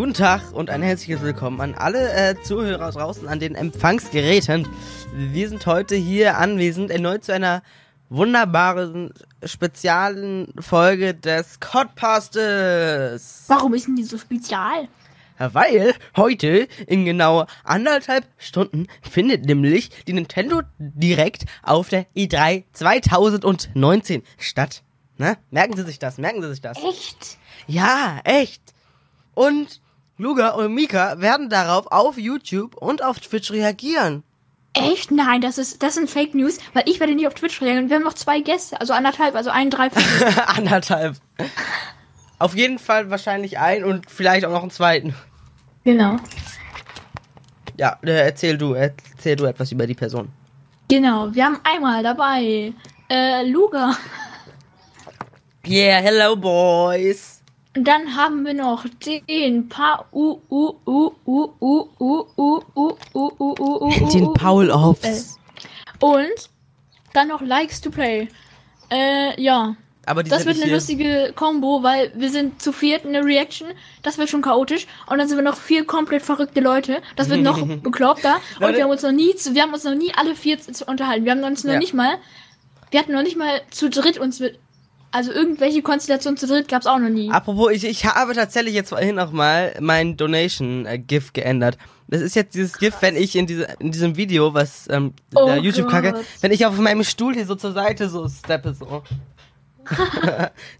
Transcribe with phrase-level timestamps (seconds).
[0.00, 4.66] Guten Tag und ein herzliches Willkommen an alle äh, Zuhörer draußen an den Empfangsgeräten.
[5.12, 7.62] Wir sind heute hier anwesend erneut zu einer
[8.08, 9.12] wunderbaren
[9.44, 13.44] speziellen Folge des Codpastes.
[13.48, 14.88] Warum ist denn die so spezial?
[15.36, 24.22] Weil heute in genau anderthalb Stunden findet nämlich die Nintendo Direct auf der E3 2019
[24.38, 24.82] statt.
[25.18, 25.36] Ne?
[25.50, 26.78] Merken Sie sich das, merken Sie sich das.
[26.82, 27.36] Echt?
[27.66, 28.62] Ja, echt.
[29.34, 29.82] Und
[30.20, 34.22] Luga und Mika werden darauf auf YouTube und auf Twitch reagieren.
[34.74, 35.10] Echt?
[35.10, 37.88] Nein, das ist das sind Fake News, weil ich werde nicht auf Twitch reagieren.
[37.88, 40.42] Wir haben noch zwei Gäste, also anderthalb, also ein Dreiviertel.
[40.46, 41.16] Anderthalb.
[42.38, 45.14] Auf jeden Fall wahrscheinlich ein und vielleicht auch noch einen zweiten.
[45.84, 46.16] genau.
[47.78, 50.28] Ja, äh, erzähl du, erzähl du etwas über die Person.
[50.88, 52.74] Genau, wir haben einmal dabei
[53.08, 53.96] äh, Luga.
[55.66, 57.39] Yeah, hello boys.
[57.74, 60.38] Dann haben wir noch den Paul.
[64.12, 65.38] Den Paul Hoffs.
[66.00, 66.50] Und
[67.12, 68.28] dann noch Likes to Play.
[68.90, 69.76] Äh, ja.
[70.06, 73.68] Aber das wird eine lustige Combo, weil wir sind zu viert in der Reaction.
[74.02, 74.88] Das wird schon chaotisch.
[75.08, 77.00] Und dann sind wir noch vier komplett verrückte Leute.
[77.14, 78.36] Das wird noch bekloppter.
[78.56, 78.76] Und Leute.
[78.78, 81.24] wir haben uns noch nie, wir haben uns noch nie alle vier unterhalten.
[81.24, 81.78] Wir haben uns noch ja.
[81.78, 82.16] nicht mal,
[82.90, 84.58] wir hatten noch nicht mal zu dritt uns mit
[85.12, 87.30] also irgendwelche Konstellationen zu dritt gab's auch noch nie.
[87.30, 91.78] Apropos, ich, ich habe tatsächlich jetzt vorhin noch mal mein Donation-GIF geändert.
[92.08, 95.46] Das ist jetzt dieses GIF, wenn ich in, diese, in diesem Video, was ähm, Oh
[95.46, 96.24] der YouTube-Kacke, Gott.
[96.40, 99.02] wenn ich auf meinem Stuhl hier so zur Seite so steppe, so.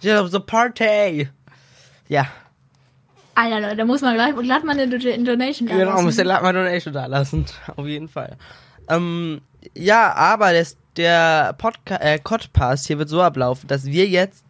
[0.29, 1.29] so Party.
[2.09, 2.27] Ja,
[3.41, 6.05] Alter, Leute, da muss man gleich, glatt mal eine Do- Donation da genau, lassen.
[6.05, 7.47] müsst ihr mal Donation da lassen.
[7.77, 8.37] Auf jeden Fall.
[8.89, 9.41] Ähm,
[9.75, 14.45] ja, aber das, der Podcast, äh, Codpass hier wird so ablaufen, dass wir jetzt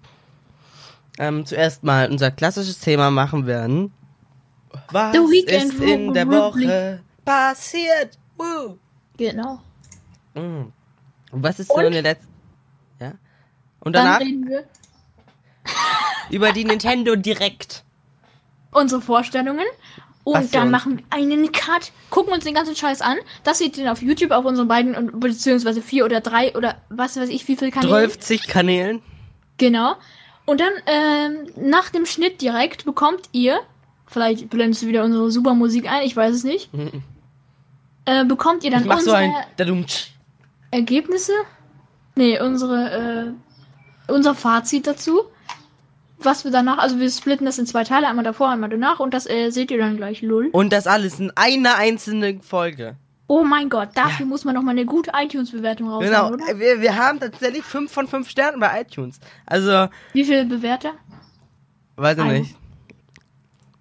[1.18, 3.92] ähm, zuerst mal unser klassisches Thema machen werden.
[4.90, 6.28] Was ist in der.
[6.28, 8.18] Woche passiert?
[8.36, 8.78] Woo.
[9.16, 9.60] Genau.
[10.34, 10.72] Mm.
[11.32, 12.28] Und was ist so in der letzten...
[13.00, 13.12] Ja?
[13.80, 14.64] Und Dann danach reden wir
[16.30, 17.84] über die Nintendo Direct.
[18.70, 19.66] unsere Vorstellungen.
[20.38, 23.16] Und dann machen wir einen Cut, gucken uns den ganzen Scheiß an.
[23.44, 27.16] Das seht ihr dann auf YouTube auf unseren beiden, beziehungsweise vier oder drei oder was
[27.16, 28.08] weiß ich, wie viel Kanäle.
[28.08, 29.02] 12 Kanälen.
[29.58, 29.94] Genau.
[30.46, 33.60] Und dann ähm, nach dem Schnitt direkt bekommt ihr,
[34.06, 36.70] vielleicht blendest du wieder unsere super Musik ein, ich weiß es nicht,
[38.04, 39.32] äh, bekommt ihr dann mach so unsere ein...
[40.70, 41.32] Ergebnisse?
[42.16, 43.34] Nee, unsere,
[44.08, 45.22] äh, unser Fazit dazu.
[46.22, 49.14] Was wir danach, also wir splitten das in zwei Teile, einmal davor, einmal danach und
[49.14, 50.48] das äh, seht ihr dann gleich, lull.
[50.52, 52.96] Und das alles in einer einzelnen Folge.
[53.26, 56.58] Oh mein Gott, dafür muss man noch mal eine gute iTunes-Bewertung raushauen, Genau, oder?
[56.58, 59.20] wir, wir haben tatsächlich 5 von 5 Sternen bei iTunes.
[59.46, 60.92] Also, Wie viele Bewerter?
[61.96, 62.56] weiß ich nicht.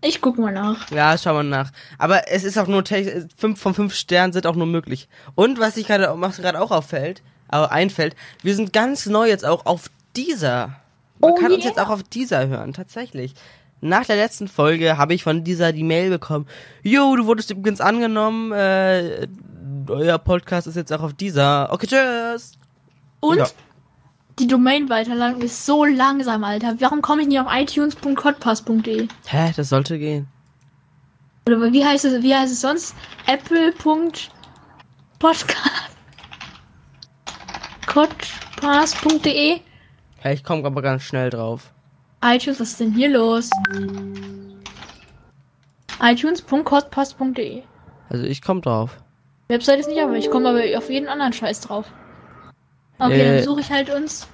[0.02, 0.90] Ich guck mal nach.
[0.92, 1.72] Ja, schauen wir nach.
[1.98, 5.10] Aber es ist auch nur 5 von 5 Sternen sind auch nur möglich.
[5.36, 6.06] Und was sich gerade
[6.38, 10.76] gerade auch auffällt, aber einfällt, wir sind ganz neu jetzt auch auf dieser.
[11.20, 11.70] Man Oh kann uns yeah.
[11.74, 13.34] jetzt auch auf dieser hören, tatsächlich.
[13.82, 16.48] Nach der letzten Folge habe ich von dieser die Mail bekommen.
[16.84, 18.52] Jo, du wurdest übrigens angenommen.
[18.52, 19.28] Äh,
[19.88, 21.72] euer Podcast ist jetzt auch auf dieser.
[21.72, 22.54] Okay, tschüss.
[23.22, 23.48] Und Ja.
[24.38, 26.76] die Domain-Weiterleitung ist so langsam, Alter.
[26.80, 29.08] Warum komme ich nicht auf itunes.codpass.de?
[29.28, 30.28] Hä, das sollte gehen.
[31.48, 32.96] Oder wie heißt es, wie heißt es sonst?
[33.28, 34.30] Apple.podcast.
[37.88, 39.62] Codpass.de
[40.22, 41.74] Hä, ich komme aber ganz schnell drauf.
[42.24, 43.50] iTunes, was ist denn hier los?
[46.02, 47.64] iTunes.codpass.de
[48.10, 48.98] Also ich komme drauf.
[49.48, 51.86] Website ist nicht, aber ich komme aber auf jeden anderen Scheiß drauf.
[53.00, 53.36] Okay, Äh.
[53.36, 54.28] dann suche ich halt uns.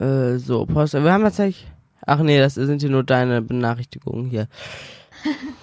[0.00, 0.94] Äh, so, Post.
[0.94, 1.66] Wir haben tatsächlich.
[2.06, 4.48] Ach nee, das sind hier nur deine Benachrichtigungen hier.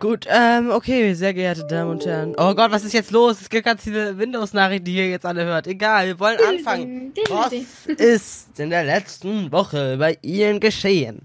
[0.00, 2.36] Gut, ähm, okay, sehr geehrte Damen und Herren.
[2.38, 3.40] Oh Gott, was ist jetzt los?
[3.40, 5.66] Es gibt ganz viele Windows-Nachrichten, die ihr jetzt alle hört.
[5.66, 7.12] Egal, wir wollen anfangen.
[7.28, 11.22] Was ist in der letzten Woche bei Ihnen geschehen?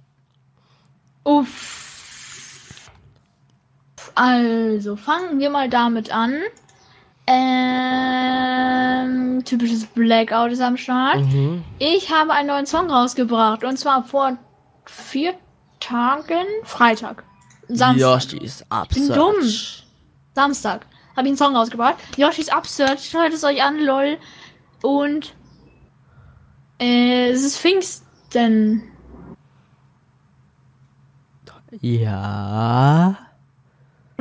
[1.23, 2.89] Uff.
[4.15, 6.41] Also, fangen wir mal damit an.
[7.27, 8.25] Ähm,
[9.45, 11.21] typisches Blackout ist am Start.
[11.21, 11.63] Mhm.
[11.77, 13.63] Ich habe einen neuen Song rausgebracht.
[13.63, 14.35] Und zwar vor
[14.85, 15.35] vier
[15.79, 16.47] Tagen.
[16.63, 17.23] Freitag.
[17.67, 17.99] Samstag.
[17.99, 19.15] Yoshi's bin Upsearch.
[19.17, 19.49] dumm.
[20.35, 20.85] Samstag.
[21.15, 21.95] Habe ich einen Song rausgebracht.
[22.17, 23.13] Yoshi's Upsearch.
[23.13, 24.17] Hört es euch an, lol.
[24.81, 25.33] Und
[26.79, 28.83] äh, es ist Pfingsten.
[31.81, 33.17] Ja.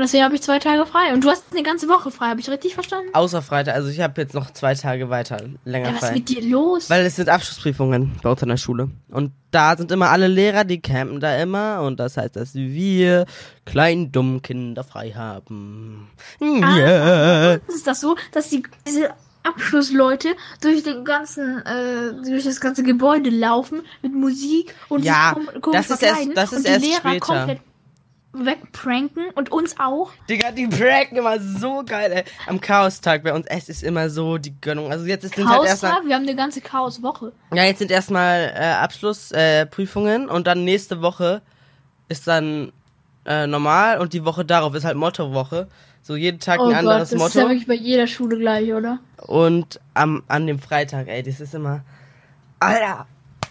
[0.02, 1.12] Deswegen habe ich zwei Tage frei.
[1.14, 3.08] Und du hast eine ganze Woche frei, habe ich richtig verstanden?
[3.14, 3.74] Außer Freitag.
[3.74, 6.14] Also ich habe jetzt noch zwei Tage weiter länger Ja, was ist frei.
[6.16, 6.90] mit dir los?
[6.90, 8.90] Weil es sind Abschlussprüfungen bei uns an der Schule.
[9.10, 11.82] Und da sind immer alle Lehrer, die campen da immer.
[11.82, 13.26] Und das heißt, dass wir
[13.64, 16.08] kleinen dummen Kinder frei haben.
[16.40, 16.76] Ah.
[16.78, 17.52] Ja.
[17.54, 19.10] ist das so, dass die diese
[19.44, 20.28] Abschlussleute
[20.60, 25.60] durch den ganzen, äh, durch das ganze Gebäude laufen mit Musik und Ja, sich kom
[25.62, 27.18] komisch das ist erst- das ist und die erst Lehrer später.
[27.20, 27.60] komplett
[28.32, 30.10] wegpranken und uns auch.
[30.28, 32.24] Digga, die pranken immer so geil, ey.
[32.46, 34.90] Am Chaostag bei uns, es ist immer so die Gönnung.
[34.90, 37.32] Also jetzt sind halt erstmal, Chaos, wir haben eine ganze Chaoswoche.
[37.52, 41.42] ja, jetzt sind erstmal äh, Abschlussprüfungen äh, und dann nächste Woche
[42.08, 42.72] ist dann
[43.26, 45.68] äh, normal und die Woche darauf ist halt Mottowoche.
[46.02, 47.38] So jeden Tag Oh ein Gott, anderes das ist Motto.
[47.38, 48.98] ja wirklich bei jeder Schule gleich, oder?
[49.18, 51.82] Und am, an dem Freitag, ey, das ist immer.
[52.58, 53.06] Alter!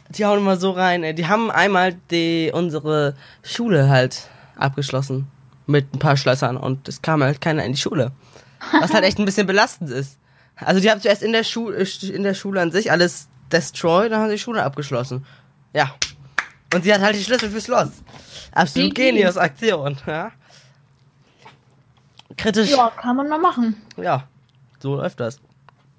[0.10, 1.14] Die hauen immer so rein, ey.
[1.16, 4.28] Die haben einmal die, unsere Schule halt
[4.62, 5.28] abgeschlossen.
[5.68, 8.12] Mit ein paar Schlössern und es kam halt keiner in die Schule.
[8.80, 10.18] Was halt echt ein bisschen belastend ist.
[10.56, 14.22] Also die haben zuerst in der Schule, in der Schule an sich alles destroyed, dann
[14.22, 15.26] haben sie die Schule abgeschlossen.
[15.74, 15.94] Ja.
[16.74, 17.90] Und sie hat halt die Schlüssel fürs Schloss.
[18.52, 19.12] Absolut GG.
[19.12, 20.32] genius Aktion, ja.
[22.38, 22.72] Kritisch.
[22.72, 23.76] Ja, kann man mal machen.
[23.98, 24.28] ja.
[24.80, 25.40] So läuft das.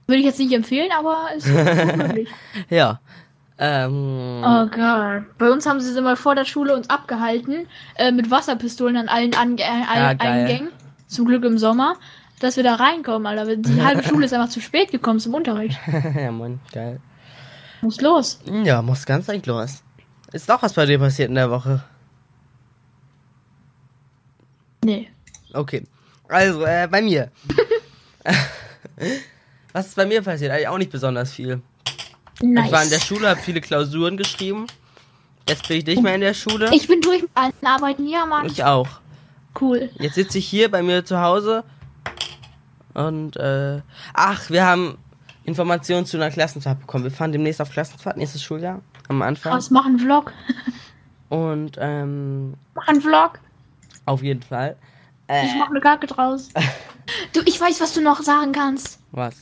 [0.08, 1.46] Würde ich jetzt nicht empfehlen, aber ist
[1.96, 2.28] möglich.
[2.68, 3.00] Ja.
[3.64, 5.38] Ähm, Oh Gott.
[5.38, 9.08] Bei uns haben sie es immer vor der Schule uns abgehalten, äh, mit Wasserpistolen an
[9.08, 10.08] allen, Ange äh, Ja.
[10.18, 10.72] Eingängen.
[11.06, 11.94] Zum Glück im Sommer.
[12.40, 13.54] Dass wir da reinkommen, Alter.
[13.54, 15.78] Die halbe Schule ist einfach zu spät gekommen zum Unterricht.
[16.16, 17.00] ja, Mann, geil.
[17.82, 18.40] Muss los.
[18.64, 19.84] Ja, muss ganz eigentlich los.
[20.32, 21.84] Ist doch was bei dir passiert in der Woche?
[24.84, 25.08] Nee.
[25.54, 25.84] Okay.
[26.26, 27.30] Also, äh, bei mir.
[29.72, 30.50] was ist bei mir passiert?
[30.50, 31.62] Eigentlich auch nicht besonders viel.
[32.42, 32.66] Nice.
[32.66, 34.66] Ich war in der Schule, habe viele Klausuren geschrieben.
[35.48, 36.70] Jetzt bin ich nicht mehr in der Schule.
[36.72, 38.06] Ich bin durch mit allen Arbeiten.
[38.06, 38.46] Ja, Mann.
[38.46, 38.88] Ich auch.
[39.60, 39.90] Cool.
[39.98, 41.64] Jetzt sitze ich hier bei mir zu Hause
[42.94, 43.80] und äh,
[44.14, 44.98] ach, wir haben
[45.44, 47.04] Informationen zu einer Klassenfahrt bekommen.
[47.04, 49.52] Wir fahren demnächst auf Klassenfahrt, nächstes Schuljahr am Anfang.
[49.52, 50.32] Krass, mach einen Vlog.
[51.28, 53.38] Und ähm, Mach einen Vlog.
[54.04, 54.76] auf jeden Fall.
[55.28, 56.50] Ich Äh, mach eine Kacke draus.
[57.32, 59.00] Du, ich weiß, was du noch sagen kannst.
[59.10, 59.34] was?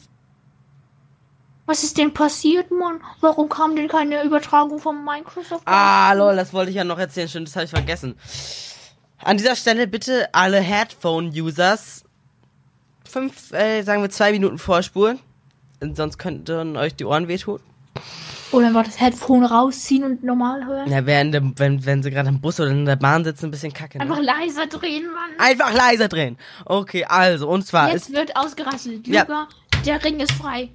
[1.71, 3.01] Was ist denn passiert, Mann?
[3.21, 5.63] Warum kam denn keine Übertragung von Microsoft?
[5.67, 8.17] Ah, lol, das wollte ich ja noch erzählen, stimmt, das habe ich vergessen.
[9.19, 12.03] An dieser Stelle bitte alle Headphone-Users
[13.09, 15.21] fünf, äh, sagen wir zwei Minuten vorspulen.
[15.81, 17.61] Sonst könnten euch die Ohren wehtun.
[18.51, 20.91] Oder einfach das Headphone rausziehen und normal hören.
[20.91, 23.73] Ja, während wenn, wenn sie gerade im Bus oder in der Bahn sitzen, ein bisschen
[23.73, 23.99] kacke.
[23.99, 24.03] Ne?
[24.03, 25.31] Einfach leiser drehen, Mann.
[25.39, 26.37] Einfach leiser drehen.
[26.65, 29.07] Okay, also, und zwar Jetzt ist wird ausgerasselt.
[29.07, 29.21] Ja.
[29.21, 29.47] Luca,
[29.87, 30.71] der Ring ist frei.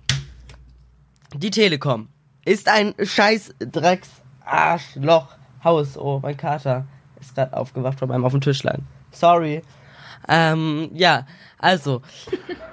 [1.39, 2.09] Die Telekom
[2.45, 4.09] ist ein scheiß Drecks
[4.43, 5.27] Arschloch
[5.63, 5.97] Haus.
[5.97, 6.85] Oh, mein Kater
[7.19, 8.85] ist gerade aufgewacht von meinem auf dem Tischlein.
[9.11, 9.61] Sorry.
[10.27, 11.25] Ähm, ja,
[11.59, 12.01] also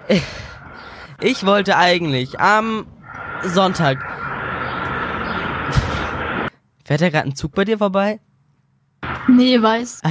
[1.20, 2.86] ich wollte eigentlich am
[3.44, 3.98] Sonntag
[6.84, 8.20] Fährt da gerade ein Zug bei dir vorbei?
[9.28, 10.02] Nee, weiß.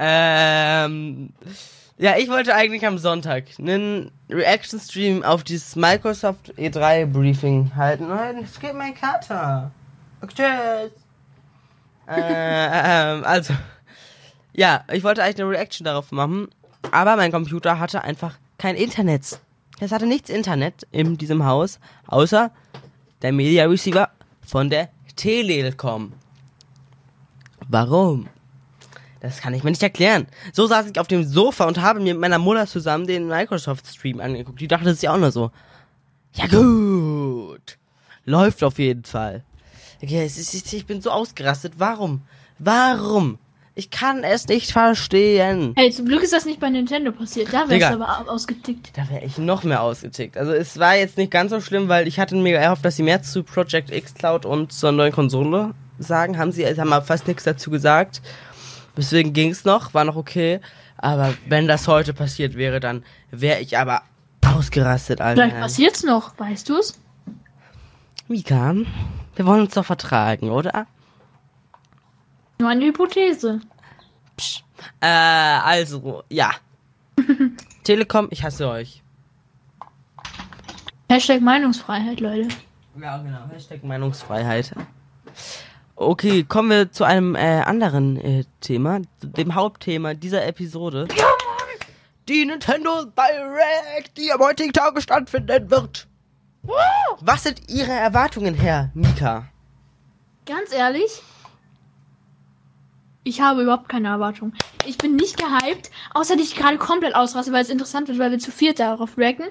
[0.00, 1.32] Ähm,
[1.98, 8.08] ja, ich wollte eigentlich am Sonntag einen Reaction-Stream auf dieses Microsoft E3 Briefing halten.
[8.08, 9.72] Nein, es geht mein Kater.
[10.20, 10.92] Okay, tschüss.
[12.16, 13.52] äh, ähm, also,
[14.54, 16.48] ja, ich wollte eigentlich eine Reaction darauf machen,
[16.92, 19.40] aber mein Computer hatte einfach kein Internet.
[19.80, 22.50] Es hatte nichts Internet in diesem Haus, außer
[23.22, 24.08] der Media Receiver
[24.46, 26.12] von der Telekom.
[27.68, 28.28] Warum?
[29.20, 30.26] Das kann ich mir nicht erklären.
[30.52, 34.20] So saß ich auf dem Sofa und habe mir mit meiner Mutter zusammen den Microsoft-Stream
[34.20, 34.60] angeguckt.
[34.60, 35.50] Die dachte, das ist ja auch nur so.
[36.34, 37.78] Ja gut.
[38.24, 39.42] Läuft auf jeden Fall.
[40.02, 41.74] Okay, ich bin so ausgerastet.
[41.78, 42.22] Warum?
[42.58, 43.38] Warum?
[43.74, 45.72] Ich kann es nicht verstehen.
[45.76, 47.48] Hey, zum Glück ist das nicht bei Nintendo passiert.
[47.52, 47.90] Da wärst Digga.
[47.96, 48.90] du aber au- ausgetickt.
[48.96, 50.36] Da wäre ich noch mehr ausgetickt.
[50.36, 53.04] Also es war jetzt nicht ganz so schlimm, weil ich hatte mir erhofft, dass sie
[53.04, 56.38] mehr zu Project X Cloud und zur neuen Konsole sagen.
[56.38, 58.20] Haben sie haben aber fast nichts dazu gesagt.
[58.98, 60.60] Deswegen ging's noch, war noch okay.
[60.96, 64.02] Aber wenn das heute passiert wäre, dann wäre ich aber
[64.44, 65.40] ausgerastet, Alter.
[65.42, 67.00] Vielleicht passiert's noch, weißt du's?
[68.26, 68.74] Mika,
[69.36, 70.88] wir wollen uns doch vertragen, oder?
[72.58, 73.60] Nur eine Hypothese.
[75.00, 76.50] Äh, also, ja.
[77.84, 79.02] Telekom, ich hasse euch.
[81.08, 82.48] Hashtag Meinungsfreiheit, Leute.
[83.00, 83.48] Ja, genau.
[83.52, 84.74] Hashtag Meinungsfreiheit.
[86.00, 91.08] Okay, kommen wir zu einem äh, anderen äh, Thema, dem Hauptthema dieser Episode.
[92.28, 96.06] Die Nintendo Direct, die am heutigen Tage stattfinden wird.
[97.20, 99.46] Was sind Ihre Erwartungen, Herr Mika?
[100.46, 101.20] Ganz ehrlich,
[103.24, 104.52] Ich habe überhaupt keine Erwartung.
[104.86, 108.30] Ich bin nicht gehypt, außer dass ich gerade komplett ausraste, weil es interessant wird, weil
[108.30, 109.46] wir zu viert darauf reacken.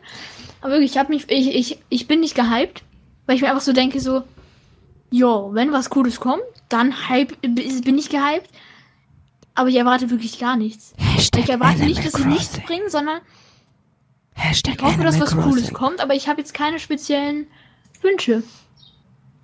[0.61, 2.83] Aber wirklich, ich hab mich, ich, ich, ich bin nicht gehypt,
[3.25, 4.23] weil ich mir einfach so denke, so,
[5.11, 8.49] jo, wenn was Cooles kommt, dann hype, bin ich gehypt.
[9.55, 10.93] Aber ich erwarte wirklich gar nichts.
[10.97, 13.21] Hashtag Ich erwarte Animal nicht, dass sie nichts bringen, sondern
[14.33, 15.73] Hashtag ich hoffe, dass was Cooles Crossing.
[15.73, 17.47] kommt, aber ich habe jetzt keine speziellen
[18.01, 18.43] Wünsche.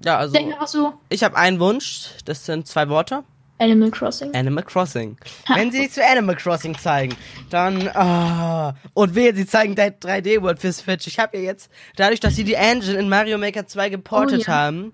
[0.05, 3.23] Ja, Ich also denke einfach so, ich habe einen Wunsch, das sind zwei Worte.
[3.57, 4.35] Animal Crossing.
[4.35, 5.17] Animal Crossing.
[5.47, 7.15] Wenn sie nichts zu Animal Crossing zeigen,
[7.49, 11.07] dann ah und wehe, sie zeigen 3D World für Switch.
[11.07, 14.51] Ich habe ja jetzt dadurch, dass sie die Engine in Mario Maker 2 geportet Oh
[14.51, 14.53] ja.
[14.53, 14.93] haben,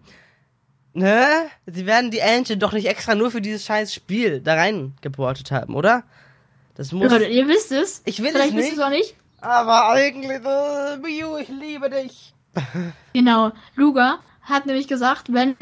[0.93, 1.25] ne?
[1.65, 5.51] Sie werden die Engine doch nicht extra nur für dieses scheiß Spiel da rein geportet
[5.51, 6.03] haben, oder?
[6.75, 8.01] Das muss Leute, ihr wisst es.
[8.05, 8.77] Ich will es Vielleicht wisst nicht.
[8.77, 9.15] ihr es auch nicht.
[9.41, 12.33] aber eigentlich äh, Wii U, ich liebe dich.
[13.13, 13.51] Genau.
[13.75, 15.55] Luga hat nämlich gesagt, wenn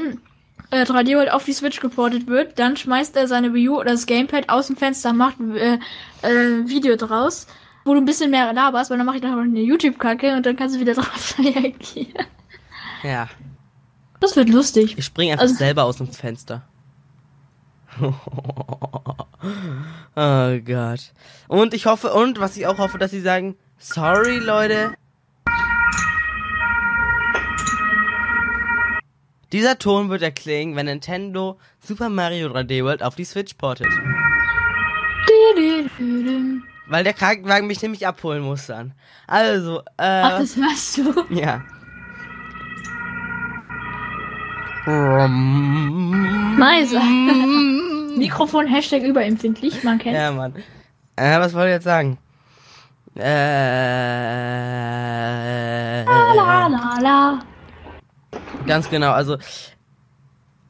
[0.72, 3.91] äh, 3D World auf die Switch geportet wird, dann schmeißt er seine Wii U oder
[3.91, 5.79] das Gamepad aus dem Fenster, macht äh,
[6.22, 7.48] äh, Video draus,
[7.84, 10.55] wo du ein bisschen mehr laberst, weil dann mache ich noch eine YouTube-Kacke und dann
[10.55, 12.25] kannst du wieder drauf reagieren.
[13.03, 13.27] Ja,
[14.20, 14.98] Das wird lustig.
[14.98, 16.64] ich spring einfach Also- selber aus dem Fenster.
[18.02, 18.14] oh
[20.16, 21.14] Gott.
[21.48, 24.94] Und ich hoffe, und was ich auch hoffe, dass sie sagen, sorry Leute.
[29.54, 33.88] Dieser Ton wird erklingen, wenn Nintendo Super Mario 3D World auf die Switch portet.
[36.90, 38.94] Weil der Krankenwagen mich nämlich abholen muss dann.
[39.26, 41.26] Also, äh, Ach, das hörst du.
[41.34, 41.62] ja.
[46.58, 46.94] Nice.
[48.17, 50.15] Mikrofon Hashtag überempfindlich, man kennt.
[50.15, 50.53] Ja, Mann.
[51.15, 52.17] Äh, was wollte ich jetzt sagen?
[53.15, 53.24] Äh,
[56.06, 57.39] La la la.
[58.65, 59.38] ganz genau, also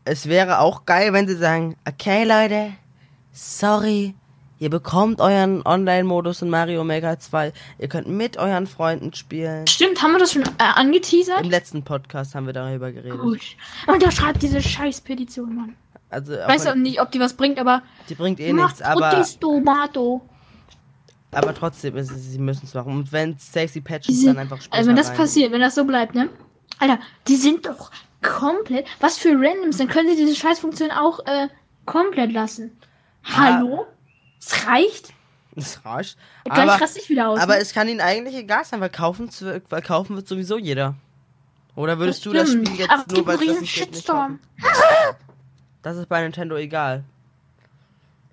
[0.05, 2.71] es wäre auch geil, wenn sie sagen, okay Leute,
[3.33, 4.15] sorry,
[4.59, 9.67] ihr bekommt euren Online-Modus in Mario Maker 2, ihr könnt mit euren Freunden spielen.
[9.67, 11.41] Stimmt, haben wir das schon äh, angeteasert?
[11.43, 13.19] Im letzten Podcast haben wir darüber geredet.
[13.19, 13.41] Gut.
[13.87, 15.75] Und da schreibt diese scheiß Petition, Mann.
[16.09, 20.21] Also, Weiß auch nicht, ob die was bringt, aber die bringt eh nichts, aber, Protestomato.
[21.31, 22.93] aber trotzdem ist es, sie müssen es machen.
[22.93, 25.83] Und wenn Stacy Patches dann einfach Sprecher also wenn das rein- passiert, wenn das so
[25.83, 26.29] bleibt, ne?
[26.79, 28.85] Alter, die sind doch komplett.
[29.01, 31.47] Was für Randoms, dann können sie diese Scheißfunktion auch äh,
[31.85, 32.71] komplett lassen.
[33.23, 33.85] Hallo?
[34.39, 35.13] Es reicht?
[35.55, 36.17] Das reicht.
[36.43, 37.39] Gleich Aber, raste ich wieder aus.
[37.39, 37.61] aber ne?
[37.61, 40.95] es kann ihnen eigentlich egal sein, weil kaufen, zu- weil kaufen wird sowieso jeder.
[41.75, 42.49] Oder würdest du das.
[42.51, 44.39] Spiel jetzt aber es nur, es das nicht Shitstorm.
[45.83, 47.03] Das ist bei Nintendo egal.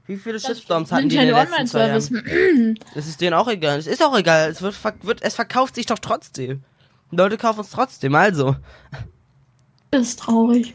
[0.06, 2.10] Wie viele Shitstorms hatten die in den Nintendo letzten zwei Online-Service.
[2.10, 2.78] Jahren?
[2.94, 3.78] Es ist denen auch egal.
[3.78, 4.50] Es ist auch egal.
[4.50, 6.62] Es wird, wird, es verkauft sich doch trotzdem.
[7.10, 8.56] Leute kaufen es trotzdem, also.
[9.90, 10.74] Das ist traurig.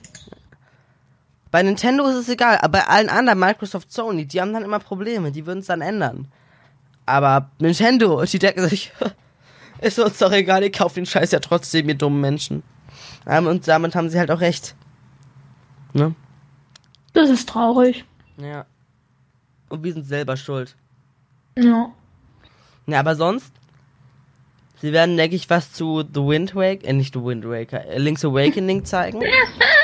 [1.52, 4.80] Bei Nintendo ist es egal, aber bei allen anderen, Microsoft, Sony, die haben dann immer
[4.80, 6.28] Probleme, die würden es dann ändern.
[7.06, 8.92] Aber Nintendo, die denken sich,
[9.82, 12.64] ist uns doch egal, ihr kauft den Scheiß ja trotzdem, ihr dummen Menschen.
[13.26, 14.76] Und damit haben sie halt auch recht.
[15.94, 16.14] Ne?
[17.14, 18.06] Das ist traurig.
[18.38, 18.66] Ja.
[19.70, 20.76] Und wir sind selber schuld.
[21.58, 21.92] Ja.
[22.88, 23.52] Ja, aber sonst,
[24.82, 27.98] sie werden, denke ich, was zu The Wind Waker, äh, nicht The Wind Waker, äh,
[27.98, 29.22] Link's Awakening zeigen.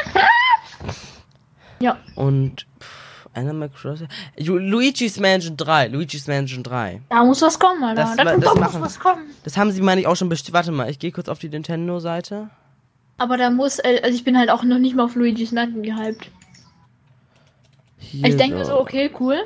[1.86, 1.98] Ja.
[2.16, 4.08] Und pff, Animal Crossing.
[4.38, 5.88] Lu- Luigi's Mansion 3.
[5.90, 7.02] Luigi's Mansion 3.
[7.10, 8.02] Da muss was kommen, Alter.
[8.04, 9.24] Das- da, das da muss machen- was kommen.
[9.44, 10.54] Das haben sie, meine ich, auch schon bestimmt.
[10.54, 12.50] Warte mal, ich gehe kurz auf die Nintendo-Seite.
[13.18, 15.84] Aber da muss, äh, also ich bin halt auch noch nicht mal auf Luigi's Mansion
[15.84, 16.30] gehypt.
[17.98, 19.38] Hier Ich denke mir so, okay, cool.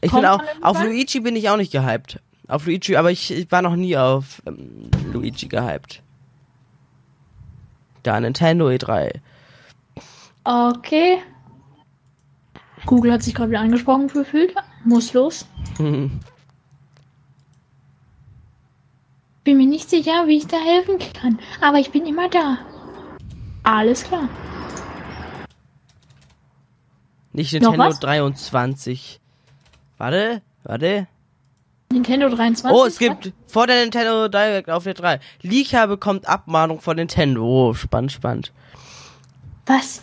[0.00, 0.86] Ich kommt bin auch, auf Fall?
[0.88, 2.20] Luigi bin ich auch nicht gehypt.
[2.48, 6.02] Auf Luigi, aber ich, ich war noch nie auf ähm, Luigi gehypt.
[8.02, 9.12] Da, Nintendo E E3.
[10.44, 11.18] Okay.
[12.90, 14.52] Google hat sich gerade wieder angesprochen gefühlt.
[14.84, 15.46] Muss los.
[15.76, 16.18] Hm.
[19.44, 21.38] Bin mir nicht sicher, wie ich da helfen kann.
[21.60, 22.58] Aber ich bin immer da.
[23.62, 24.28] Alles klar.
[27.32, 28.00] Nicht Nintendo was?
[28.00, 29.20] 23.
[29.96, 31.06] Warte, warte.
[31.92, 32.76] Nintendo 23.
[32.76, 35.20] Oh, es gibt vor der Nintendo Direct auf der 3.
[35.42, 37.44] Leaker bekommt Abmahnung von Nintendo.
[37.44, 38.52] Oh, spannend, spannend.
[39.66, 40.02] Was?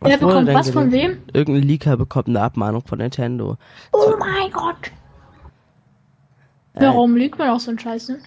[0.00, 1.18] Was Wer bekommt was von wem?
[1.32, 3.56] Irgendein Leaker bekommt eine Abmahnung von Nintendo.
[3.92, 4.90] Oh mein Gott.
[6.74, 8.18] Warum lügt man auch so einen Scheiß, ne?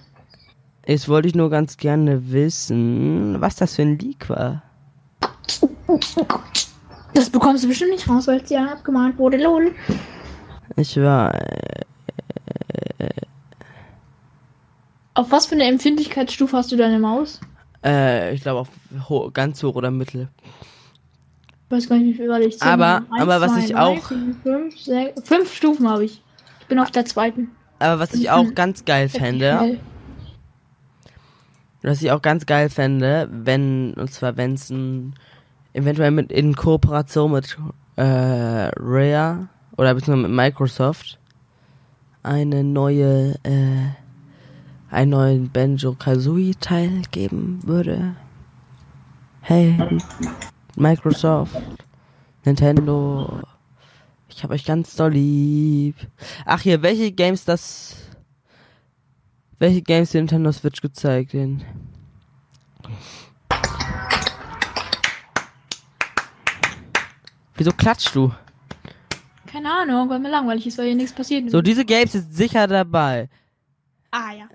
[0.85, 4.61] Jetzt wollte ich nur ganz gerne wissen, was das für ein Leak war.
[7.13, 9.37] Das bekommst du bestimmt nicht raus, weil es ja abgemahnt wurde.
[9.37, 9.73] Lol.
[10.75, 11.33] Ich war.
[15.15, 17.39] Auf was für eine Empfindlichkeitsstufe hast du deine Maus?
[17.85, 18.69] Äh, ich glaube auf
[19.09, 20.27] ho ganz hoch oder mittel.
[21.73, 22.61] Weiß gar nicht, wie viel warte ich.
[22.61, 22.97] Aber-.
[22.97, 26.21] Eins, aber was zwei, ich drei, auch- vier, Fünf, sechs, fünf Stufen habe ich.
[26.61, 27.49] Ich bin auf der zweiten.
[27.79, 29.79] Aber was ich auch ganz geil fände,
[31.81, 35.15] was ich auch ganz geil fände, wenn, und zwar wenn es ein,
[35.73, 37.57] eventuell mit, in Kooperation mit
[37.97, 41.19] äh, Rare oder beziehungsweise mit Microsoft
[42.21, 43.89] eine neue, äh,
[44.89, 48.15] einen neuen Banjo-Kazooie-Teil geben würde.
[49.41, 49.77] Hey,
[50.75, 51.55] Microsoft,
[52.45, 53.41] Nintendo,
[54.27, 55.95] ich hab euch ganz doll lieb.
[56.45, 57.95] Ach hier, welche Games das,
[59.59, 61.63] welche Games die Nintendo Switch gezeigt den?
[67.55, 68.31] Wieso klatschst du?
[69.45, 71.51] Keine Ahnung, weil mir langweilig ist, weil hier nichts passiert.
[71.51, 73.29] So, diese Games sind sicher dabei.
[74.09, 74.47] ah ja.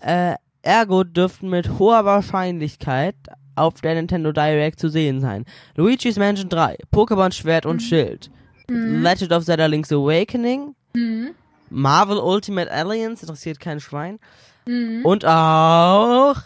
[0.00, 3.14] Äh, ergo dürften mit hoher Wahrscheinlichkeit
[3.56, 5.44] auf der Nintendo Direct zu sehen sein.
[5.76, 8.30] Luigi's Mansion 3, Pokémon Schwert und Schild,
[8.68, 11.34] Legend of Zelda Link's Awakening, Mhm.
[11.68, 14.18] Marvel Ultimate Alliance, interessiert kein Schwein.
[14.66, 15.04] Mhm.
[15.04, 16.36] Und auch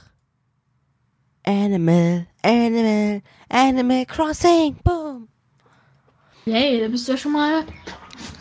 [1.44, 5.28] Animal, Animal, Animal Crossing, boom.
[6.46, 7.62] Yay, da bist du ja schon mal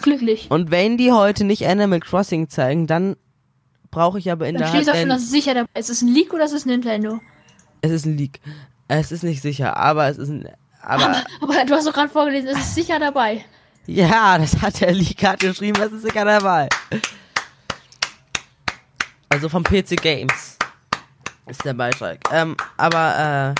[0.01, 0.47] glücklich.
[0.49, 3.15] Und wenn die heute nicht Animal Crossing zeigen, dann
[3.91, 5.89] brauche ich aber in Da der Hand auch schon, dass es sicher dabei ist.
[5.89, 7.19] Ist es ein Leak oder ist es Nintendo?
[7.81, 8.39] Es ist ein Leak.
[8.87, 10.47] Es ist nicht sicher, aber es ist ein,
[10.81, 13.45] aber, Aber du hast doch gerade vorgelesen, es ist sicher dabei.
[13.85, 16.67] ja, das hat der Leak hat geschrieben, es ist sicher dabei.
[19.29, 20.57] Also vom PC Games
[21.47, 22.17] ist der Beitrag.
[22.31, 23.55] Ähm, aber,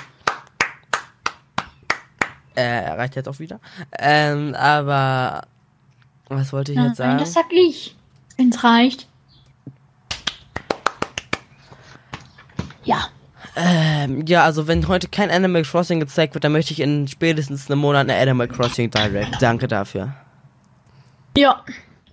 [2.55, 3.59] äh, äh, er reicht jetzt auch wieder.
[3.97, 5.43] Ähm, aber,
[6.27, 7.19] was wollte ich jetzt sagen?
[7.19, 7.95] Das sag ich.
[8.37, 9.07] Wenn's reicht.
[12.83, 13.09] Ja.
[13.61, 17.69] Ähm, ja, also wenn heute kein Animal Crossing gezeigt wird, dann möchte ich in spätestens
[17.69, 19.41] einem Monat eine Animal Crossing Direct.
[19.41, 20.13] Danke dafür.
[21.37, 21.63] Ja.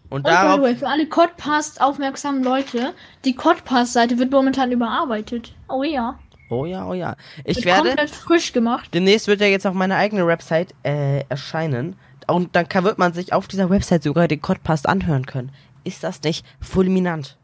[0.08, 4.72] Und Und by darauf the way, für alle Codpass aufmerksamen Leute, die Codpass-Seite wird momentan
[4.72, 5.54] überarbeitet.
[5.68, 6.18] Oh ja.
[6.48, 7.16] Oh ja, oh ja.
[7.44, 7.88] Ich Wird werde.
[7.88, 8.90] komplett frisch gemacht.
[8.94, 11.96] Demnächst wird ja jetzt auch meine eigene Website äh, erscheinen.
[12.26, 15.52] Und dann kann, wird man sich auf dieser Website sogar den Codpast anhören können.
[15.84, 17.36] Ist das nicht fulminant?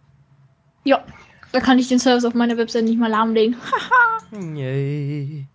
[0.85, 1.05] Ja.
[1.53, 3.57] Da kann ich den Service auf meiner Website nicht mal lahmlegen.
[4.57, 5.47] Yay.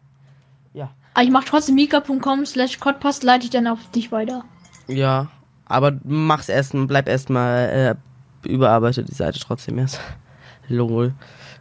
[1.17, 4.43] Aber ich mach trotzdem mika.com slash Codpass, leite ich dann auf dich weiter.
[4.87, 5.29] Ja,
[5.65, 7.97] aber mach's erst, bleib erstmal
[8.45, 9.99] äh, überarbeitet die Seite trotzdem erst.
[10.67, 11.15] Lol.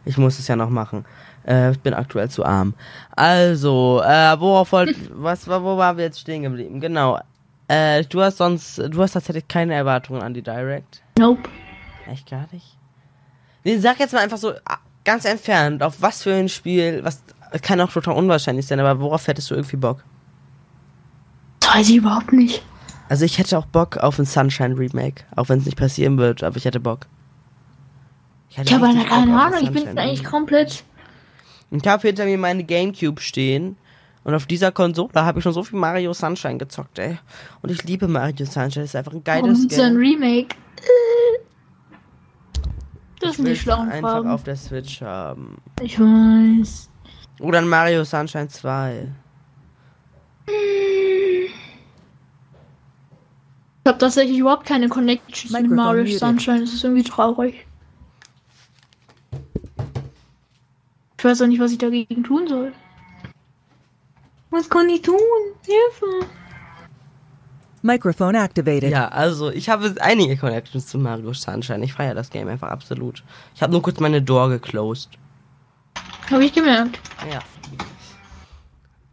[0.05, 1.05] Ich muss es ja noch machen.
[1.43, 2.75] Äh, ich bin aktuell zu arm.
[3.15, 6.79] Also, äh, worauf wollt, was, wo waren wir jetzt stehen geblieben?
[6.79, 7.19] Genau.
[7.67, 11.01] Äh, du hast sonst, du hast tatsächlich keine Erwartungen an die Direct.
[11.17, 11.49] Nope.
[12.05, 12.76] Echt gar nicht?
[13.67, 17.21] Nee, sag jetzt mal einfach so, ah, ganz entfernt, auf was für ein Spiel, was,
[17.61, 20.05] kann auch total unwahrscheinlich sein, aber worauf hättest du irgendwie Bock?
[21.59, 22.63] Das weiß ich überhaupt nicht.
[23.09, 26.43] Also ich hätte auch Bock auf ein Sunshine Remake, auch wenn es nicht passieren wird,
[26.43, 27.07] aber ich hätte Bock.
[28.51, 28.69] Ich habe
[29.03, 30.85] keine Ahnung, ich bin eigentlich komplett.
[31.69, 33.75] Ich habe hinter mir meine Gamecube stehen
[34.23, 37.19] und auf dieser Konsole habe ich schon so viel Mario Sunshine gezockt, ey.
[37.61, 40.21] Und ich liebe Mario Sunshine, das ist einfach ein Warum geiles ist so ein Game.
[40.21, 40.55] Remake?
[43.19, 44.29] Das Ich sind die schlauen einfach Fragen.
[44.29, 45.57] auf der Switch haben.
[45.81, 46.89] Ich weiß.
[47.39, 49.07] Oder ein Mario Sunshine 2.
[50.47, 51.51] Ich
[53.87, 56.19] habe tatsächlich überhaupt keine Connections mit Microphone Mario muted.
[56.19, 56.59] Sunshine.
[56.61, 57.65] Das ist irgendwie traurig.
[61.17, 62.73] Ich weiß auch nicht, was ich dagegen tun soll.
[64.51, 65.17] Was kann ich tun?
[65.65, 66.27] Hilfe!
[67.81, 68.91] Microphone activated.
[68.91, 71.83] Ja, also ich habe einige Connections zu Mario Sunshine.
[71.83, 73.23] Ich feiere das Game einfach absolut.
[73.55, 75.09] Ich habe nur kurz meine Door geclosed.
[76.29, 76.99] Habe ich gemerkt.
[77.31, 77.39] Ja.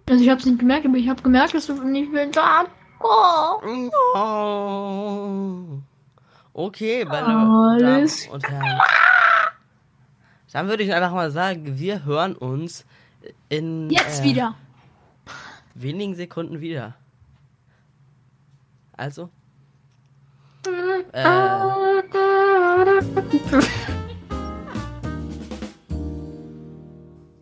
[0.08, 2.38] Also ich habe es nicht gemerkt, aber ich habe gemerkt, dass du nicht willst.
[3.00, 3.88] Oh.
[4.14, 5.82] Oh.
[6.52, 8.80] Okay, meine Alles Damen und Herren.
[10.52, 12.84] Dann würde ich einfach mal sagen, wir hören uns
[13.48, 14.54] in Jetzt äh, wieder.
[15.74, 16.94] wenigen Sekunden wieder.
[18.96, 19.30] Also.
[21.12, 21.24] Äh,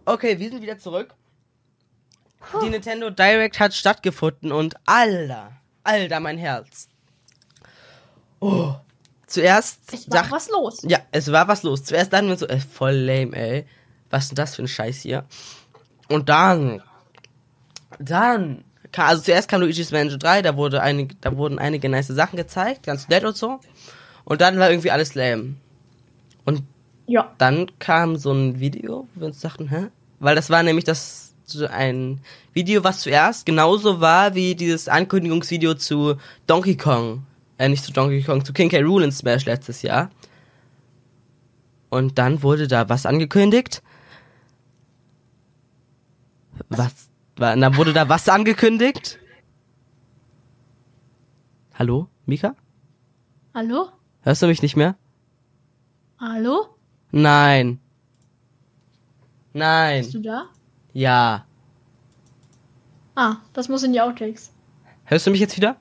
[0.04, 1.14] okay, wir sind wieder zurück.
[2.62, 5.52] Die Nintendo Direct hat stattgefunden und Alter,
[5.84, 6.88] Alter, mein Herz.
[8.40, 8.74] Oh.
[9.26, 10.80] Zuerst Es war was los.
[10.82, 11.84] ja, es war was los.
[11.84, 13.66] Zuerst dachten wir so, ey, voll lame, ey.
[14.10, 15.24] Was ist denn das für ein Scheiß hier?
[16.08, 16.82] Und dann,
[17.98, 22.08] dann, ka- also zuerst kam Luigi's Mansion 3, da wurde einige, da wurden einige nice
[22.08, 23.58] Sachen gezeigt, ganz nett und so.
[24.24, 25.54] Und dann war irgendwie alles lame.
[26.44, 26.62] Und
[27.06, 27.32] Ja.
[27.38, 29.88] dann kam so ein Video, wo wir uns dachten, hä?
[30.20, 31.34] Weil das war nämlich das
[31.70, 32.20] ein
[32.54, 37.24] Video, was zuerst genauso war wie dieses Ankündigungsvideo zu Donkey Kong.
[37.58, 38.80] Äh, nicht zu Donkey Kong, zu King K.
[38.80, 40.10] Rool in Smash letztes Jahr.
[41.90, 43.82] Und dann wurde da was angekündigt.
[46.68, 46.92] Was?
[47.42, 49.18] War, na, wurde da was angekündigt?
[51.74, 52.54] Hallo, Mika?
[53.52, 53.88] Hallo?
[54.20, 54.94] Hörst du mich nicht mehr?
[56.20, 56.76] Hallo?
[57.10, 57.80] Nein.
[59.52, 60.02] Nein.
[60.02, 60.50] Bist du da?
[60.92, 61.44] Ja.
[63.16, 64.52] Ah, das muss in die Outtakes.
[65.06, 65.74] Hörst du mich jetzt wieder?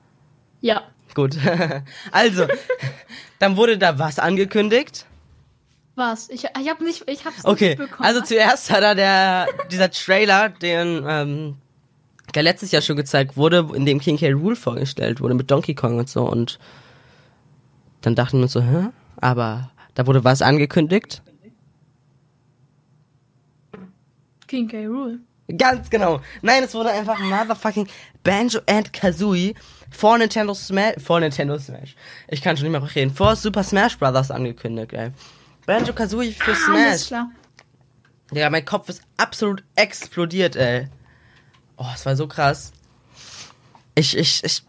[0.62, 0.82] Ja.
[1.14, 1.38] Gut.
[2.10, 2.48] also,
[3.38, 5.06] dann wurde da was angekündigt.
[5.94, 6.30] Was?
[6.30, 8.06] Ich, ich hab nicht, ich hab's Okay, nicht bekommen.
[8.08, 11.56] also zuerst hat er der, dieser Trailer, den, ähm,
[12.34, 14.32] der letztes Jahr schon gezeigt wurde, in dem King K.
[14.32, 16.58] Rool vorgestellt wurde mit Donkey Kong und so und
[18.00, 18.88] dann dachten wir uns so, hä?
[19.20, 21.22] Aber da wurde was angekündigt.
[24.48, 24.86] King K.
[24.86, 25.20] Rool.
[25.58, 26.20] Ganz genau.
[26.40, 27.86] Nein, es wurde einfach motherfucking
[28.22, 29.54] Banjo and Kazooie
[29.90, 31.94] vor Nintendo Smash, vor Nintendo Smash.
[32.28, 33.12] Ich kann schon nicht mehr reden.
[33.14, 34.30] Vor Super Smash Bros.
[34.30, 35.10] angekündigt, ey.
[35.66, 37.06] Banjo Kazooie für Ah, Smash.
[37.06, 37.30] klar.
[38.32, 40.88] Ja, mein Kopf ist absolut explodiert, ey.
[41.76, 42.72] Oh, es war so krass.
[43.94, 44.62] Ich, ich, ich,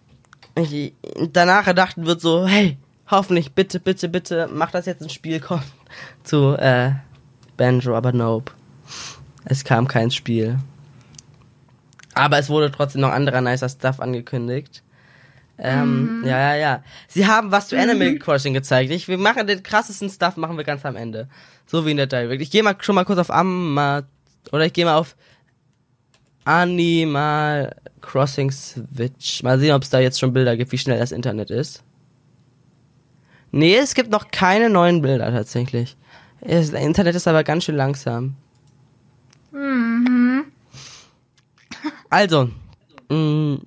[0.55, 0.93] ich
[1.31, 2.77] danach erdachten wird so, hey,
[3.09, 5.63] hoffentlich, bitte, bitte, bitte, mach das jetzt ins Spiel kommen.
[6.23, 6.91] Zu, äh,
[7.57, 8.51] Banjo, aber nope.
[9.45, 10.59] Es kam kein Spiel.
[12.13, 14.83] Aber es wurde trotzdem noch anderer nicer Stuff angekündigt.
[15.57, 16.83] Ähm, ja, ja, ja.
[17.07, 18.91] Sie haben was zu Animal Crossing gezeigt.
[18.91, 21.27] Ich, wir machen den krassesten Stuff, machen wir ganz am Ende.
[21.65, 22.41] So wie in der Direct.
[22.41, 24.03] Ich gehe mal schon mal kurz auf Amma,
[24.51, 25.15] oder ich gehe mal auf
[26.45, 29.43] Animal Crossing Switch.
[29.43, 31.83] Mal sehen, ob es da jetzt schon Bilder gibt, wie schnell das Internet ist.
[33.51, 35.95] Nee, es gibt noch keine neuen Bilder tatsächlich.
[36.41, 38.35] Das Internet ist aber ganz schön langsam.
[42.09, 42.49] Also,
[43.09, 43.59] mh,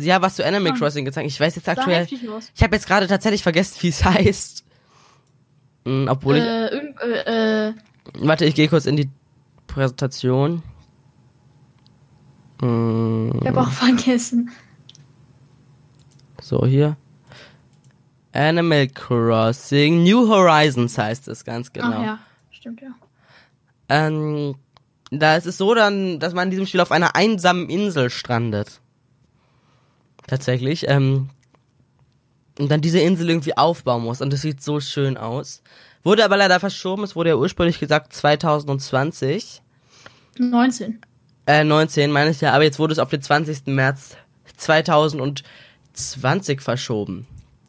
[0.00, 1.26] sie haben was zu Animal Crossing gezeigt.
[1.28, 2.06] Ich weiß jetzt aktuell.
[2.54, 4.64] Ich habe jetzt gerade tatsächlich vergessen, wie es heißt.
[5.84, 6.42] Mh, obwohl ich.
[6.44, 7.74] Äh, irgend, äh, äh,
[8.14, 9.08] Warte, ich gehe kurz in die
[9.66, 10.62] Präsentation.
[12.60, 14.50] Mh, ich hab auch vergessen.
[16.40, 16.96] so, hier.
[18.32, 21.96] Animal Crossing New Horizons heißt es ganz genau.
[21.96, 22.18] Ach ja,
[22.50, 22.90] stimmt ja.
[23.88, 24.54] Ähm,
[25.10, 28.80] da ist es so dann, dass man in diesem Spiel auf einer einsamen Insel strandet.
[30.30, 30.88] Tatsächlich.
[30.88, 31.28] Ähm,
[32.60, 34.20] und dann diese Insel irgendwie aufbauen muss.
[34.20, 35.60] Und das sieht so schön aus.
[36.04, 37.02] Wurde aber leider verschoben.
[37.02, 39.60] Es wurde ja ursprünglich gesagt 2020.
[40.38, 41.00] 19.
[41.46, 42.52] Äh, 19 meine ich ja.
[42.52, 43.66] Aber jetzt wurde es auf den 20.
[43.66, 44.16] März
[44.56, 47.26] 2020 verschoben.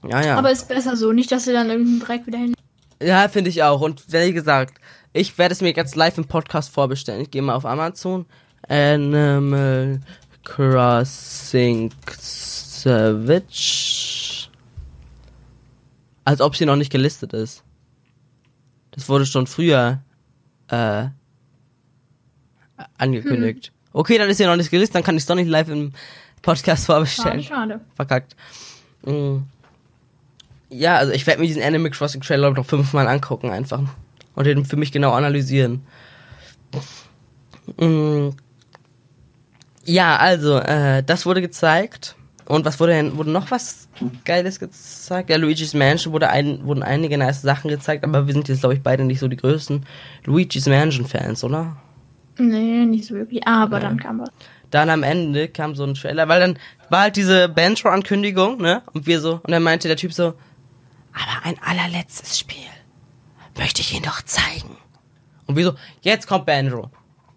[0.08, 0.38] Ja, ja.
[0.38, 2.54] Aber ist besser so, nicht, dass sie dann irgendeinen Dreck wieder hin.
[3.02, 3.82] Ja, finde ich auch.
[3.82, 4.80] Und wie gesagt,
[5.14, 7.22] ich werde es mir jetzt live im Podcast vorbestellen.
[7.22, 8.28] Ich gehe mal auf Amazon.
[8.68, 10.00] Animal
[10.44, 11.92] Crossing
[12.82, 14.50] Switch.
[16.24, 17.64] Als ob sie noch nicht gelistet ist.
[18.92, 20.02] Das wurde schon früher
[20.68, 21.08] äh,
[22.98, 23.72] angekündigt.
[23.94, 25.94] Okay, dann ist sie noch nicht gelistet, dann kann ich es doch nicht live im
[26.42, 27.44] Podcast Schade, vorbestellen.
[27.44, 27.82] schade.
[27.96, 28.36] Verkackt.
[29.04, 29.40] Mm.
[30.70, 33.82] Ja, also ich werde mir diesen Animal Crossing Trailer noch fünfmal angucken einfach.
[34.36, 35.86] Und den für mich genau analysieren.
[37.78, 38.30] Mm.
[39.86, 42.16] Ja, also, äh, das wurde gezeigt.
[42.46, 43.88] Und was wurde denn, wurde noch was
[44.26, 45.30] Geiles gezeigt?
[45.30, 48.76] Ja, Luigi's Mansion wurde ein, wurden einige nice Sachen gezeigt, aber wir sind jetzt, glaube
[48.76, 49.86] ich, beide nicht so die größten
[50.26, 51.78] Luigi's Mansion Fans, oder?
[52.38, 53.48] Nee, nicht so wirklich.
[53.48, 54.30] Aber dann kam was.
[54.70, 58.82] dann am Ende kam so ein Trailer, weil dann war halt diese Banjo-Ankündigung, ne?
[58.94, 60.34] Und wir so, und dann meinte der Typ so,
[61.14, 62.58] aber ein allerletztes Spiel
[63.58, 64.78] möchte ich Ihnen doch zeigen.
[65.46, 66.90] Und wir so, jetzt kommt Banjo.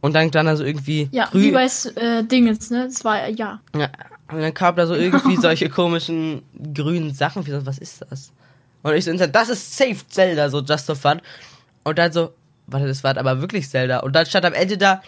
[0.04, 2.84] Und dann dann also irgendwie Ja, grün- wie bei äh, Dingens, ne?
[2.88, 3.60] Das war, ja.
[3.74, 3.88] ja,
[4.30, 6.42] und dann kam da so irgendwie solche komischen
[6.74, 7.46] grünen Sachen.
[7.46, 8.30] Wie so, was ist das?
[8.82, 11.22] Und ich so, das ist safe Zelda, so just for fun.
[11.84, 12.34] Und dann so,
[12.66, 14.00] warte, das war aber wirklich Zelda.
[14.00, 15.00] Und dann stand am Ende da,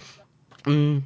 [0.65, 1.03] mh,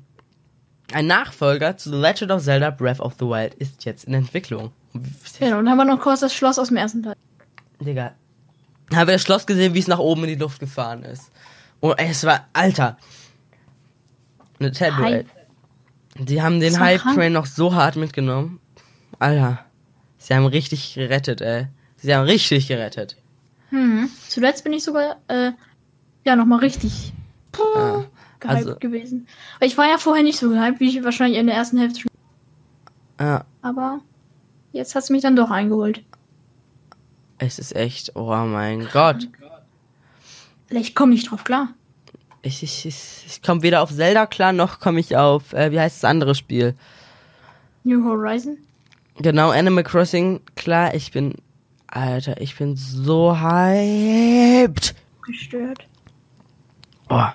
[0.93, 4.71] ein Nachfolger zu The Legend of Zelda Breath of the Wild ist jetzt in Entwicklung.
[5.41, 7.17] Genau, und dann haben wir noch kurz das Schloss aus dem ersten Teil.
[7.81, 8.13] Digga.
[8.95, 11.33] Haben wir das Schloss gesehen, wie es nach oben in die Luft gefahren ist.
[11.81, 12.97] Und es war, Alter.
[14.61, 14.73] Ey.
[14.73, 15.27] Hype.
[16.19, 17.01] Die haben den Hype.
[17.15, 18.61] Train noch so hart mitgenommen.
[19.19, 19.65] Alter.
[20.19, 21.67] Sie haben richtig gerettet, ey.
[21.97, 23.17] Sie haben richtig gerettet.
[23.71, 24.11] Hm.
[24.29, 25.53] Zuletzt bin ich sogar, äh,
[26.25, 27.13] ja, nochmal richtig
[27.53, 28.05] puh, Ja.
[28.41, 29.27] gehypt Also- gewesen.
[29.59, 32.01] Weil ich war ja vorher nicht so gehypt, wie ich wahrscheinlich in der ersten Hälfte
[32.01, 32.11] schon.
[33.19, 34.01] Ja, Aber
[34.73, 36.03] jetzt hat's mich dann doch eingeholt.
[37.39, 39.29] es ist echt, oh mein Gott.
[40.69, 41.69] Ich komme nicht drauf klar.
[42.43, 46.03] Ich, ich, ich, komme weder auf Zelda klar, noch komme ich auf, äh, wie heißt
[46.03, 46.75] das andere Spiel?
[47.85, 48.57] New Horizon?
[49.19, 51.35] Genau, Animal Crossing, klar, ich bin,
[51.87, 54.95] Alter, ich bin so hyped.
[55.27, 55.87] Gestört.
[57.11, 57.27] Oh,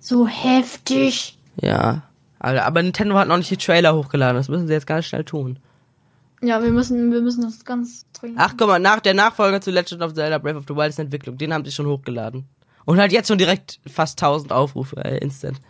[0.00, 1.38] So heftig.
[1.56, 2.02] ja.
[2.40, 5.24] Alter, aber Nintendo hat noch nicht die Trailer hochgeladen, das müssen sie jetzt ganz schnell
[5.24, 5.58] tun.
[6.40, 8.38] Ja, wir müssen, wir müssen das ganz dringend.
[8.40, 10.98] Ach, guck mal, nach der Nachfolger zu Legend of Zelda Breath of the Wild ist
[11.00, 12.44] Entwicklung, den haben sie schon hochgeladen.
[12.88, 15.60] Und halt jetzt schon direkt fast 1000 Aufrufe, äh, instant.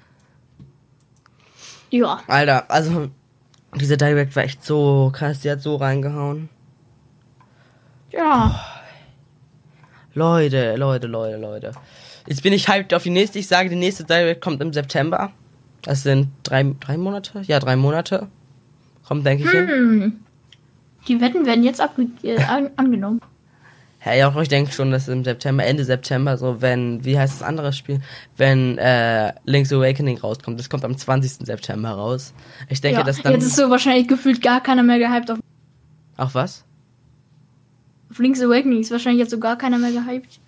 [1.90, 2.22] Ja.
[2.28, 3.11] Alter, also,
[3.74, 6.48] diese Direct war echt so krass, die hat so reingehauen.
[8.12, 8.64] Ja.
[10.14, 11.72] Leute, Leute, Leute, Leute.
[12.28, 13.40] Jetzt bin ich hyped auf die nächste.
[13.40, 15.33] Ich sage, die nächste Direct kommt im September.
[15.83, 17.42] Das sind drei, drei Monate?
[17.48, 18.28] Ja, drei Monate.
[19.09, 19.66] Kommt, denke ich, hin.
[19.66, 20.20] Hm.
[21.09, 23.20] Die Wetten werden jetzt abge äh, an angenommen.
[24.04, 27.40] Ja, ja, auch ich denke schon, dass im September, Ende September, so wenn, wie heißt
[27.40, 28.00] das andere Spiel?
[28.37, 30.58] Wenn äh, Link's Awakening rauskommt.
[30.58, 31.46] Das kommt am 20.
[31.46, 32.32] September raus.
[32.68, 33.04] Ich denke, ja.
[33.04, 33.32] dass dann.
[33.32, 35.38] Jetzt ist so wahrscheinlich gefühlt gar keiner mehr gehypt auf,
[36.16, 36.64] Ach was?
[38.11, 38.80] auf Link's Awakening.
[38.80, 40.38] Ist wahrscheinlich jetzt so gar keiner mehr gehypt.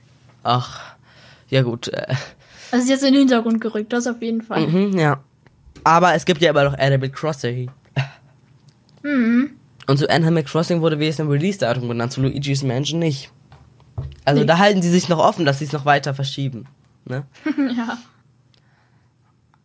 [0.44, 0.94] Ach.
[1.48, 1.88] Ja gut.
[1.88, 2.14] Äh,
[2.70, 4.66] Also ist jetzt in den Hintergrund gerückt, das auf jeden Fall.
[4.68, 5.20] mhm, ja.
[5.82, 7.70] Aber es gibt ja immer noch Animal Crossing.
[9.02, 9.50] Mhm.
[9.86, 13.30] Und zu Animal Crossing wurde wenigstens ein Release-Datum genannt, zu Luigi's Mansion nicht.
[14.24, 14.46] Also Nee.
[14.46, 16.66] da halten sie sich noch offen, dass sie es noch weiter verschieben.
[17.04, 17.24] Ne?
[17.76, 17.98] ja.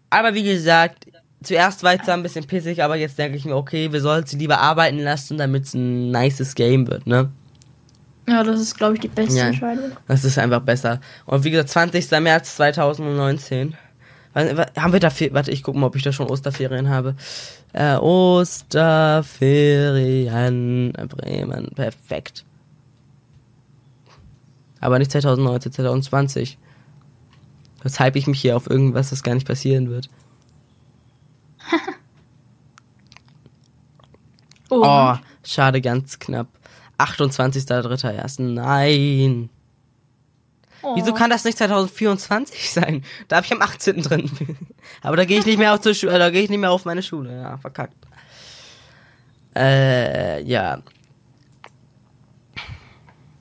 [0.09, 1.05] Aber wie gesagt,
[1.43, 4.27] zuerst war ich zwar ein bisschen pissig, aber jetzt denke ich mir, okay, wir sollten
[4.27, 7.29] sie lieber arbeiten lassen, damit es ein nices Game wird, ne?
[8.27, 9.47] Ja, das ist, glaube ich, die beste Ja.
[9.47, 9.91] Entscheidung.
[10.07, 10.99] Das ist einfach besser.
[11.25, 12.09] Und wie gesagt, 20.
[12.21, 13.75] März 2019.
[14.33, 17.15] Wa- wa- Haben wir da Warte, ich gucke mal, ob ich da schon Osterferien habe.
[17.73, 21.67] Äh, Osterferien Bremen.
[21.75, 22.45] Perfekt.
[24.85, 26.59] Aber nicht 2019, 2020.
[27.83, 30.09] Jetzt hype ich mich hier auf irgendwas, das gar nicht passieren wird.
[34.71, 34.81] Oh.
[34.83, 36.47] Oh, schade, ganz knapp.
[36.97, 38.15] 28.03.
[38.15, 38.39] erst.
[38.39, 39.51] Nein.
[40.81, 40.95] oh.
[40.95, 43.03] Wieso kann das nicht 2024 sein?
[43.27, 44.01] Da habe ich am 18.
[44.01, 44.31] drin.
[45.03, 46.83] Aber da gehe ich nicht mehr auf zur Schule, da gehe ich nicht mehr auf
[46.83, 47.31] meine Schule.
[47.39, 47.95] Ja, verkackt.
[49.55, 50.81] Äh, ja.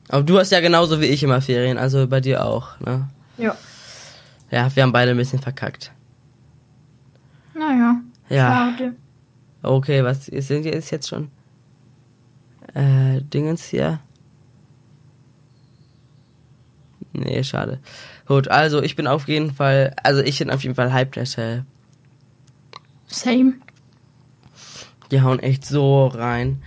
[0.08, 3.08] Aber du hast ja genauso wie ich immer Ferien, also bei dir auch, ne?
[3.38, 3.56] Ja.
[4.50, 5.92] Ja, wir haben beide ein bisschen verkackt.
[7.54, 8.00] Naja.
[8.28, 8.76] Ja.
[8.76, 8.94] Schade.
[9.62, 11.30] Okay, was sind jetzt jetzt schon?
[12.74, 14.00] Äh, Dingens hier.
[17.12, 17.78] Nee, schade.
[18.26, 21.64] Gut, also ich bin auf jeden Fall, also ich bin auf jeden Fall hyped, Alter.
[23.06, 23.54] Same.
[25.10, 26.62] Die hauen echt so rein.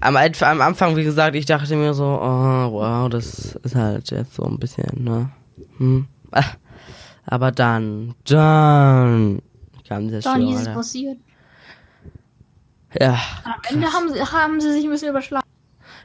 [0.00, 4.34] Am, am Anfang, wie gesagt, ich dachte mir so, oh, wow, das ist halt jetzt
[4.34, 5.30] so ein bisschen, ne?
[5.78, 6.06] Hm.
[6.32, 6.42] Ah,
[7.24, 9.40] Aber dann, dann
[9.88, 11.18] kam das Dann ist es passiert.
[13.00, 15.46] Ja, Am Ende haben sie, haben sie sich ein bisschen überschlagen.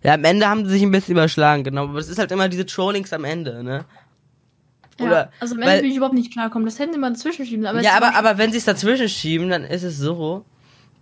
[0.03, 1.83] Ja, am Ende haben sie sich ein bisschen überschlagen, genau.
[1.83, 3.85] Aber es ist halt immer diese Trollings am Ende, ne?
[4.99, 5.29] Oder, ja.
[5.39, 6.65] Also am Ende weil- bin ich überhaupt nicht klarkommen.
[6.65, 7.65] Das hätten sie mal dazwischen schieben.
[7.65, 10.43] Aber ja, aber, aber wenn sie es dazwischen schieben, dann ist es so,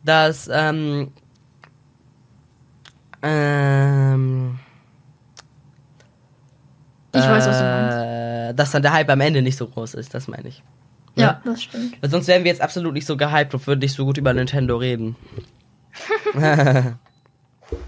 [0.04, 1.12] dass, ähm,
[3.22, 4.60] ähm,
[7.14, 7.98] Ich weiß, was du meinst.
[7.98, 10.64] äh, dass dann der Hype am Ende nicht so groß ist, das meine ich.
[11.16, 12.02] Beispiel- Ja, das stimmt.
[12.02, 14.34] Weil sonst wären wir jetzt absolut nicht so gehypt und würden nicht so gut über
[14.34, 15.16] Nintendo reden.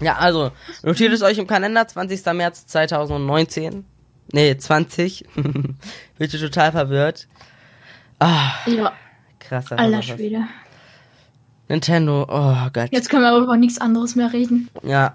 [0.00, 0.50] ja, also,
[0.82, 2.24] notiert es euch im Kalender, 20.
[2.34, 3.84] März 2019.
[4.32, 5.26] Nee, 20.
[5.34, 5.76] Bin
[6.18, 7.28] ich total verwirrt.
[8.18, 8.92] Ah, Ja,
[9.40, 9.78] krasser.
[9.78, 10.02] alter.
[10.02, 10.42] Schwede.
[11.68, 12.88] Nintendo, oh Gott.
[12.92, 14.68] Jetzt können wir aber über nichts anderes mehr reden.
[14.82, 15.14] Ja.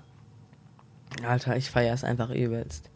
[1.25, 2.89] Alter, ich feiere es einfach übelst.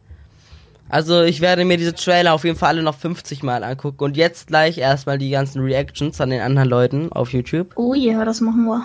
[0.89, 4.17] Also, ich werde mir diese Trailer auf jeden Fall alle noch 50 Mal angucken und
[4.17, 7.71] jetzt gleich erstmal die ganzen Reactions an den anderen Leuten auf YouTube.
[7.75, 8.84] Oh ja, das machen wir.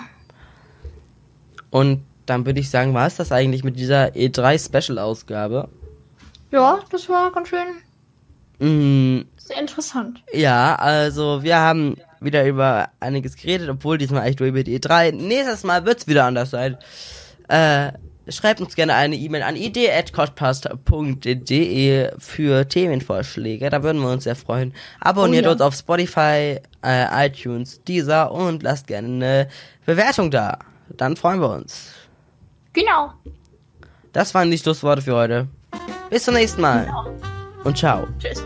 [1.69, 5.67] Und dann würde ich sagen, war es das eigentlich mit dieser E3-Special-Ausgabe?
[6.51, 7.67] Ja, das war ganz schön
[8.59, 10.23] Mm, sehr interessant.
[10.33, 15.11] ja, also wir haben wieder über einiges geredet, obwohl diesmal echt nur über die E3.
[15.11, 16.75] Nächstes Mal wird's wieder anders sein.
[17.49, 17.91] Äh,
[18.29, 23.69] schreibt uns gerne eine E-Mail an idee.codcast.de für Themenvorschläge.
[23.69, 24.73] Da würden wir uns sehr freuen.
[24.99, 25.53] Abonniert Oh ja.
[25.53, 29.47] uns auf Spotify, äh, iTunes, Deezer und lasst gerne eine
[29.85, 30.57] Bewertung da.
[30.89, 31.91] Dann freuen wir uns.
[32.73, 33.13] Genau.
[34.13, 35.47] Das waren die Schlussworte für heute.
[36.09, 36.85] Bis zum nächsten Mal.
[36.85, 37.07] genau.
[37.63, 38.07] Und ciao.
[38.19, 38.45] Tschüss.